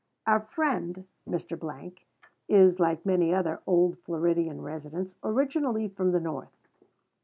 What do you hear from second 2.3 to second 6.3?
is, like many other old Floridian residents, originally from the